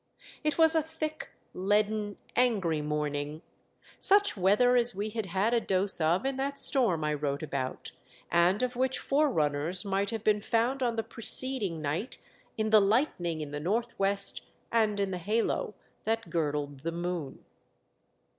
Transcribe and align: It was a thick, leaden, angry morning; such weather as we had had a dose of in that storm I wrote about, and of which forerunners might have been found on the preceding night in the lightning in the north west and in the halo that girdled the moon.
It 0.43 0.57
was 0.57 0.73
a 0.73 0.81
thick, 0.81 1.29
leaden, 1.53 2.17
angry 2.35 2.81
morning; 2.81 3.43
such 3.99 4.35
weather 4.35 4.75
as 4.75 4.95
we 4.95 5.09
had 5.11 5.27
had 5.27 5.53
a 5.53 5.61
dose 5.61 6.01
of 6.01 6.25
in 6.25 6.37
that 6.37 6.57
storm 6.57 7.03
I 7.03 7.13
wrote 7.13 7.43
about, 7.43 7.91
and 8.31 8.63
of 8.63 8.75
which 8.75 8.97
forerunners 8.97 9.85
might 9.85 10.09
have 10.09 10.23
been 10.23 10.41
found 10.41 10.81
on 10.81 10.95
the 10.95 11.03
preceding 11.03 11.83
night 11.83 12.17
in 12.57 12.71
the 12.71 12.81
lightning 12.81 13.41
in 13.41 13.51
the 13.51 13.59
north 13.59 13.93
west 13.99 14.41
and 14.71 14.99
in 14.99 15.11
the 15.11 15.19
halo 15.19 15.75
that 16.05 16.31
girdled 16.31 16.79
the 16.79 16.91
moon. 16.91 17.45